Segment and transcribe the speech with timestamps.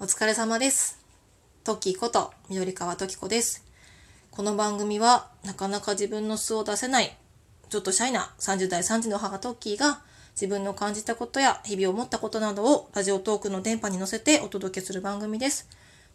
[0.00, 0.98] お疲れ様です。
[1.62, 3.64] トッキーこと緑川トキ子です。
[4.32, 7.16] この番組はなかなか自分の素を出せない、
[7.70, 10.02] ちょっとシャイな30代3児の母トッキーが
[10.32, 15.68] 自分の感じたことや日々思ったことなどをラジオトークの電波に乗せてお届けする番組です。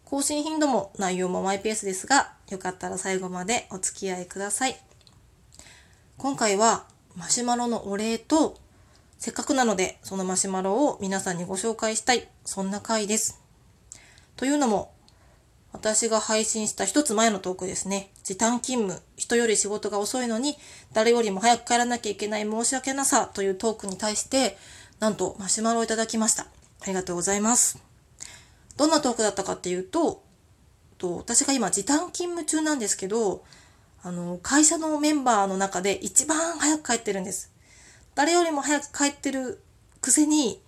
[0.04, 4.78] 更新頻度も内容もマイペースですが、よかったら最後までお付き合いください。
[6.18, 6.84] 今回は
[7.16, 8.58] マシュマロのお礼と
[9.18, 13.39] せっかくなのでそのマシュマロを皆さんにご紹介したいそんな回です。
[14.40, 14.90] というのも
[15.70, 18.08] 私が配信した一つ前のトークですね。
[18.24, 19.02] 時短勤務。
[19.18, 20.56] 人より仕事が遅いのに
[20.94, 23.26] 誰よりも早く帰らなきゃいけない申し訳なさ。
[23.26, 24.56] というトークに対して
[24.98, 26.44] なんとマシュマロをいただきました。
[26.44, 27.82] ありがとうございます。
[28.78, 30.22] どんなトークだったかっていうと
[30.96, 33.44] と私が今時短勤務中なんですけど
[34.02, 37.52] あの会社のメンバーの中で一番早く帰ってるんです。
[38.14, 39.60] 誰よりも早く帰ってる
[40.00, 40.62] くせに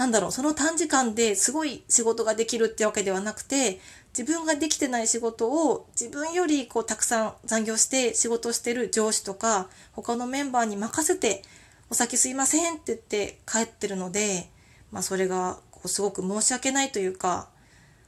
[0.00, 3.80] なんだろうその短時間ですごい仕事ができるってわけではなくて
[4.16, 11.42] 自分ができてない仕事を自分よりこうたくさん残業して仕事してる上司とか他のメンバーに任せて
[11.90, 14.48] 「お先すいません」って言って帰ってるので、
[14.90, 17.50] まあ、それがこうすごく申し訳ないというか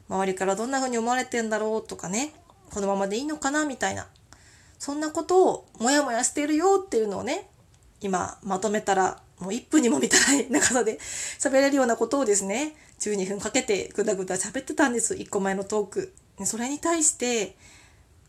[0.09, 2.33] 周りからどんな風に思われてんだろうとかね
[2.71, 4.07] このままでいいのかなみたいな
[4.79, 7.51] そんなことをモヤモヤしてるよっていうのをね
[8.01, 10.99] 今まとめたらもう1分にも満たない長さで
[11.39, 15.15] 喋れるようなことをですね12分かけてぐだぐだ喋ってたんです。
[15.15, 16.15] 1個前のトーク。
[16.45, 17.57] それに対して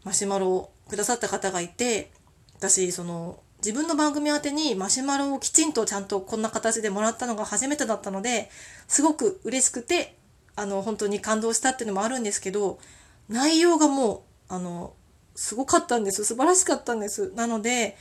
[0.03, 2.11] マシュマロをくださった方がいて
[2.57, 8.49] 私その自分の番組宛てにマシュマロをきちんとちゃんとこんな形でもらったのが初めてだったので
[8.87, 10.17] すごく嬉しくて
[10.55, 12.79] あの本当に感動したっていうのもあるんですけど
[13.29, 14.93] 内容がもうあの
[15.35, 16.25] すごかったんです。
[16.25, 17.31] 素晴らしかったんです。
[17.31, 17.97] なので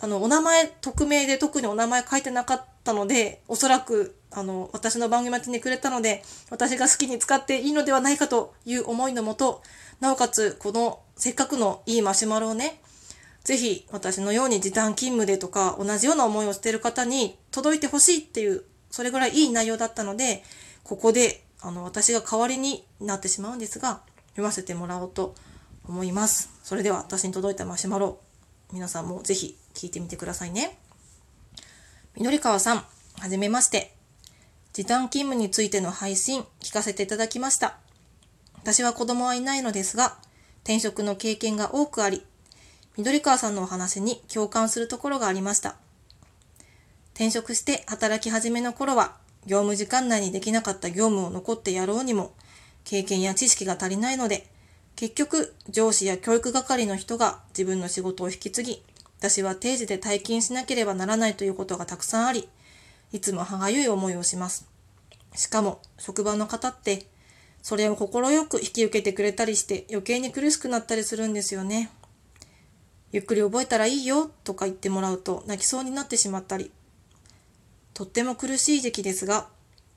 [0.00, 9.62] あのお名前匿名で特にお名前書いてなかったのでおそらくあの私の番組宛てにくれたので私が好きに使っていいのではないかという思いのもと
[10.00, 12.80] なおかつこのせっかくのいいマシュマロをね
[13.42, 20.42] ぜひ私のように時短勤務でとか同じような思いをしている方に届いてほしいっていうそれぐらいいい内容だったので
[20.84, 24.00] ここであの私が代わりになってしまうんですが
[24.30, 25.34] 読ませてもらおうと
[25.84, 26.50] 思います。
[26.62, 28.20] それでは私に届いたマシュマロ
[28.72, 30.76] 皆さんもぜひ聞いてみてくださいね。
[32.16, 32.84] 緑川さん
[33.20, 33.94] はじめまして。
[34.72, 37.78] 時短勤務についての配信聞かせていただきました。
[38.56, 40.18] 私は子供はいないのですが
[40.64, 42.24] 転職の経験が多くあり
[42.96, 45.76] 緑川さんのお話に共感するところがありました。
[47.14, 52.32] 転職して働き始めの頃は業務時間内にできなかった業務を残ってやろうにも
[52.84, 54.46] 経験や知識が足りないので
[54.96, 58.82] 結局上司や教育係の人が自分の仕事を引き継ぎ
[59.18, 62.48] 私は定時で退勤しなければならないということがたくさんあり
[63.12, 64.68] いつも歯がゆい思いをします。
[65.34, 67.06] しかも職場の方って
[67.62, 71.90] それを快く引き受けてくれたりして余計に苦しくなったりするんですよね。
[73.10, 76.70] ゆっくり覚えたらいいよとか言ってもらうと泣きそうになってしまったり。
[77.94, 79.48] とっても苦しい時期ですが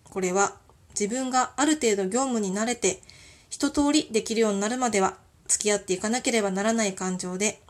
[0.05, 0.55] これは
[0.99, 3.01] 自分がある程度業務に慣れて
[3.49, 5.17] 一通りできるようになるまでは
[5.47, 7.61] 付き合っていかなければならない感情で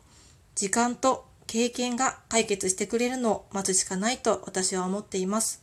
[0.56, 5.62] 時間と経験が解決してくれるのを待つしかないと私は思っています。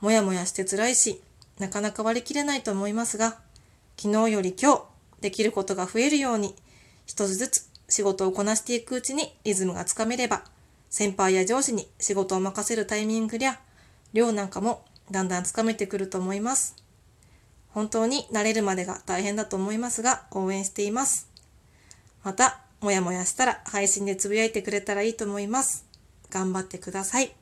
[0.00, 1.22] もやもやして辛いし、
[1.60, 3.38] なかなか割り切れないと思いますが、
[3.96, 4.82] 昨日より今日
[5.20, 6.56] できることが増えるように、
[7.06, 10.42] 一つずつ仕事をこなしていくうちにリズムがつかめれば、
[10.90, 13.60] 先輩や上司に仕事を任せるタイミングや
[14.14, 16.74] 量なんかもだんだんつかめてくると思います。
[17.68, 21.28] 本当に慣れるまでが大変だと思いますが、応援しています。
[22.24, 25.86] また、もやもやしたら配信でつぶやいてくれたらいいと思います。
[26.30, 27.32] 頑張ってください。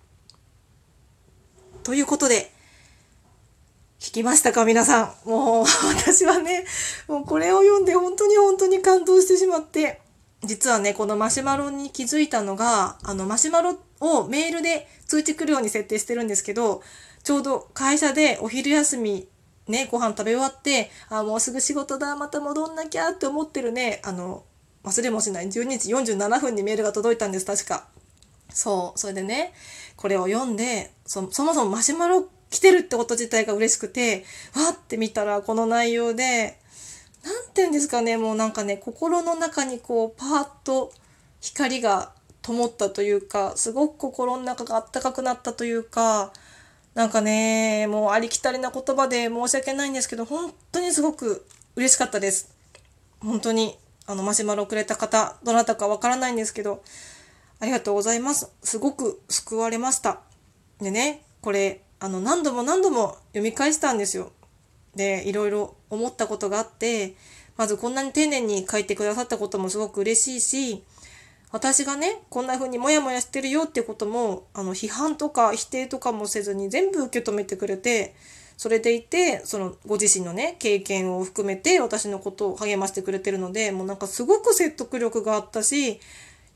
[1.83, 2.51] ということで、
[3.99, 5.29] 聞きましたか皆さん？
[5.29, 5.65] もう
[5.97, 6.65] 私はね、
[7.09, 10.01] もうこれを読んで本当に本当に感動してしまって、
[10.43, 16.83] 実はね、このマシュマロに気づいたのが、あのマシュマロをメールで通知来るように設定してるんですけど、
[17.23, 19.27] ちょうど会社でお昼休み
[19.67, 24.45] ね、ご飯食べ終わって、あ、もうすぐ仕事だ、また戻んなきゃって思ってるね、あの、
[24.85, 27.89] 忘れもしない12時47分にメールが届いたんです、確か。
[28.51, 29.53] そう、それでね、
[29.97, 36.61] これを読んで、そそもそもマシュマロ来てるってこと自体が嬉しくて、わーって見たらこの内容で、
[37.25, 40.93] なんて言うんですかね、もうなんかね、心の中にこう、パーッと
[41.41, 46.33] 光が灯ったというか、すごく心の中があったかくなったというか、
[46.95, 52.55] なんかね、もうありきたりな言葉で申し訳ないんですけど、本当にすごく嬉しかったです。
[53.21, 56.83] 本当に、あの、マシュマロをくれた方、どなたかわからないんですけど、
[57.61, 58.51] ありがとうございます。
[58.63, 60.21] すごく救われました。
[60.81, 64.33] でね、これ、あの、何度も何度も読み返したんですよ。
[64.97, 67.15] でいろいろ思ったことがあって
[67.57, 70.85] まずこんなに丁寧に書いてくださったこともすごく嬉しいし
[71.53, 78.15] 私がねこんな風にモヤモヤしてるよってこともあの批判とか否定とかもせずに全部受け止めてくれて
[78.57, 86.01] それでいてそのご自身のね経験を含めて私のことを励ましてくれてるのでもうなんかすごく説得力があったし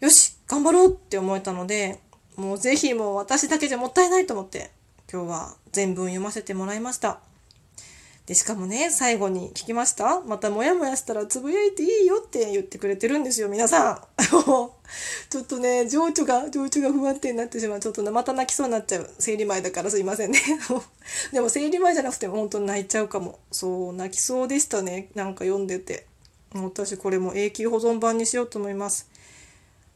[0.01, 2.01] よし頑張ろうって思えたので
[2.37, 4.71] もうぜひもう私だけじゃもったいないと思って
[5.13, 7.28] 今日は全文読ませてもらいました。
[8.29, 10.21] で、しかもね、最後に聞きました？
[10.21, 14.01] またモヤモヤしたらつぶやいていいよって言ってくれてるんですよ、皆さん。
[15.31, 17.81] ちょっとね、情緒が、情緒が不安定になってしまう。
[17.81, 19.11] ちょっと、また泣きそうになっちゃう。
[19.19, 20.39] 生理前だからすいませんね。
[21.33, 23.39] でも生理前じゃなくても本当に泣いちゃうかも。
[23.51, 25.09] そう、泣きそうでしたね。
[25.15, 26.05] なんか読んでて。
[26.53, 29.09] 私これも永久保存版にしようと思います。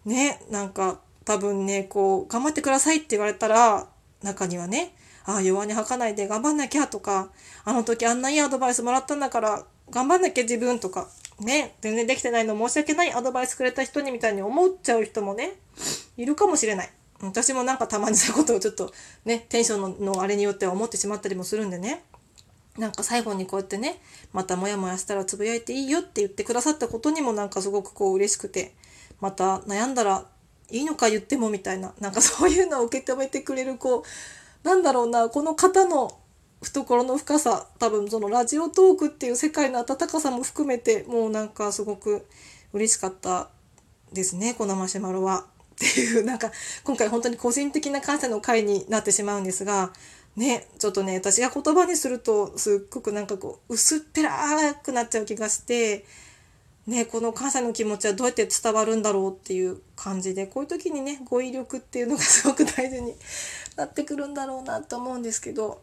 [0.06, 3.88] ね、なんか多分ね、こう、頑張ってくださいって言われたら、
[4.22, 7.30] 中にはね、ああ、弱音吐かないで頑張んなきゃとか、
[7.64, 11.08] あの時あんないいアドバイスもらったんだから頑張んなきゃ自分とか、
[11.40, 15.54] ね、全然できてないの申し訳ないアドバイスくれた人にみたいに思っちゃう人もね、
[16.16, 16.90] いるかもしれない。
[17.20, 18.92] 私もなんかたまにそういうことをちょっと
[19.24, 22.02] ね、テンションののあれによっては思ってしまったりもするんでね。
[22.78, 24.00] なんか最後にこうやってね、
[24.32, 28.74] またモヤモヤしたらつぶやいていいよって言ってくださったことにもなんかすごくこう嬉しくて、
[29.20, 30.24] また悩んだら
[30.70, 34.02] いいのか言ってもみたいな、なんかそういうのを受け止めてくれるこう、
[34.62, 36.18] なんだろうなこの方の
[36.62, 42.26] 懐の深さ多分そのラジオトークっていう世界の温かさも含めてもうなんかすごく
[42.72, 43.50] 嬉しかった
[44.12, 45.46] ですねこのマシュマロは。
[45.72, 46.52] っていうなんか
[46.84, 49.90] 今回本当に個人的な感謝の回になってしまうんですが
[50.36, 56.04] ねちょっとね私が言葉にするとすっごくなんかこう薄っぺらくなっちゃう気がして
[56.86, 63.14] ね、この感謝の気持ちはどうやって伝わるんだろうっていう感じでこういう時にね語彙力っていうのがすごく大事に
[63.76, 65.80] なってくるんだろうなと思うんですけど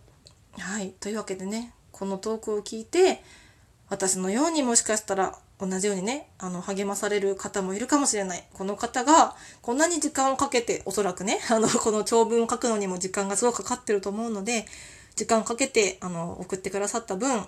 [0.57, 0.90] はい。
[1.00, 3.24] というわけでねこのトークを聞いて
[3.88, 8.44] 私のようにもしかしたら同じようにねあの励まされる方もいるかもしれない。
[8.54, 14.66] この方がこんなに時間をかけておそらくね あのこの長文を書くのにも時間がすごくかかってると思うので
[15.16, 17.46] 時間をかけてあの送ってくださった分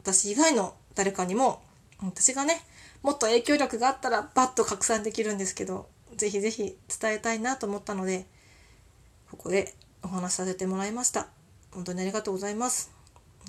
[0.00, 1.62] 私以外の誰かにも
[2.02, 2.62] 私がね
[3.04, 5.86] もっと影響力があったらバッと拡散できるんですけど
[6.16, 8.26] 是非是非伝えたいなと思ったので
[9.30, 11.28] ここでお話しさせてもらいました。
[11.70, 12.92] 本当にありがとうございます。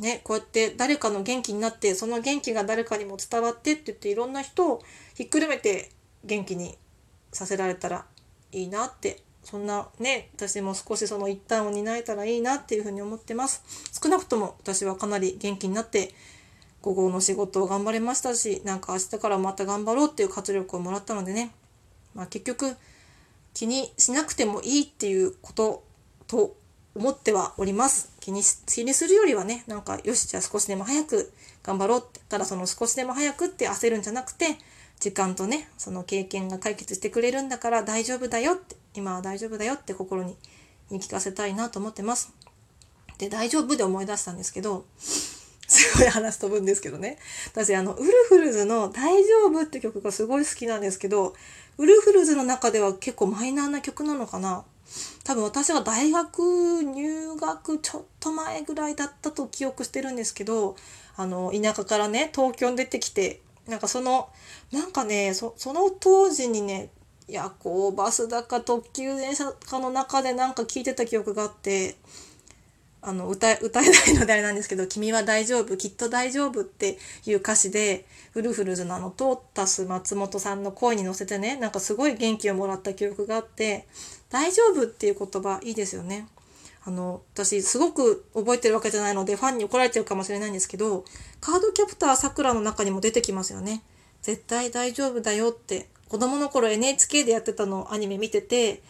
[0.02, 5.90] ねこうやって誰かの元気になってその元気が誰かにも伝わってって言っていろんな人をひっくるめて
[6.26, 6.78] 元気に
[7.32, 8.06] させられたら
[8.52, 13.64] いいなってそんなね私も少しその一端を担えたらいいなっていうふうに思ってます。
[14.04, 16.14] 少なくとも私はかなり元気になって
[16.86, 21.50] 午後の仕事を頑張れましたしなんか明日からまた頑張ろうっていう活力をもらったのでね、
[22.14, 22.76] まあ、結局
[23.56, 25.84] 気にしなくてもいいっていうこと
[26.28, 26.56] と
[26.94, 28.14] 思ってはおります。
[28.20, 31.34] 気に気にするよりはねなんかよしじゃあ少しでも早く
[31.64, 32.00] 頑張ろう。
[32.00, 34.58] ってただその少しでも早くって焦るんじゃなくて
[35.00, 40.36] 時間とねその経験が解決してくれるんだから大丈夫だよって今は大丈夫だよって心に
[40.92, 42.32] 言い聞かせたいなと思ってます。
[43.18, 44.86] で大丈夫で思い出したんですけど
[45.68, 47.18] すごい話飛ぶんですけどね。
[47.52, 51.34] 私、あの、ウルフルズの大丈夫って曲がすごい好きなんですけど、
[51.78, 54.64] ウルフルズの中では結構マイナーな曲なのかな
[55.24, 60.76] 多分私は大学入学ちょっと前ぐらいだったと記憶してるんですけど、
[61.18, 64.30] あの、田舎からね、東京に出てきて、なんかその、
[64.72, 66.92] なんかね、その当時にね、
[67.28, 71.96] 夜行バスだか特急電車かの中でなんか聞いてた記憶があって、
[73.08, 83.88] あの歌歌えないのであれなんですけど「君は大丈夫きっと大丈夫」っていう歌詞でウルフルズのあのトータス松本さんの声に乗せてねなんかすごい元気をもらった記憶があって
[84.32, 86.28] 「大丈夫」っていう言葉いいですよね。
[86.84, 91.04] あの私すごく覚えてるわけじゃないのでファンに怒られちゃうかもしれないんですけど
[91.42, 93.82] カードキャプターさくらの中にも出てきますよね。
[94.22, 98.82] 絶対大丈夫だよって子供の頃 NHK でやってたのアニメ見てて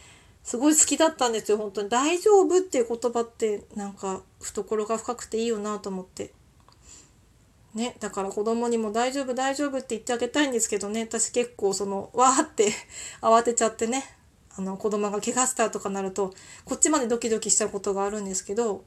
[0.45, 1.89] すごい好きだったんですよ本当に。
[1.89, 6.31] 大丈夫っていう言葉ってなんか懐が深くていいよなと思って。
[7.73, 11.01] ねだから子供にも大丈夫大丈夫って言ってあげたいんですけどね。
[11.01, 12.71] 私結構そのわーって
[13.21, 14.03] 慌てちゃってね。
[14.55, 16.31] あの子供が怪我したとかなると
[16.63, 18.85] こっちまでドキドキしちゃうことがあるんですけど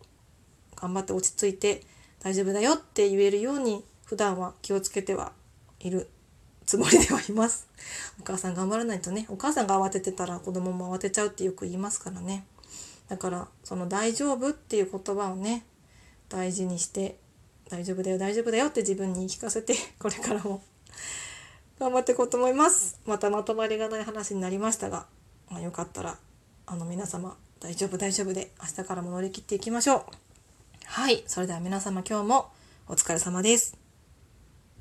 [0.76, 1.82] 頑張って落ち着いて
[2.20, 5.32] 大丈夫だよって言えるように普段は気をつけては
[5.80, 6.08] いる。
[6.68, 7.66] つもりではいます。
[8.20, 9.24] お母さん頑張らないとね。
[9.30, 12.44] お母さんが慌ててたら子供も慌てちゃうってよく言いますからね。
[13.08, 15.64] だからその「大丈夫」っていう言葉をね
[16.28, 17.18] 大事にして
[17.70, 20.60] 「大丈夫だよ大丈夫だよ」って自分に言い聞かせて これからも
[21.80, 23.00] 頑張っていこうと思います。
[23.06, 25.06] またまとまりがない話になりましたが、
[25.48, 26.18] まあ、よかったら
[26.66, 30.04] あの皆様大丈夫大丈夫で明日からも乗り切っていきましょう。
[30.84, 31.24] はい。
[31.26, 32.50] それでは皆様今日も
[32.88, 33.87] お疲れ様です。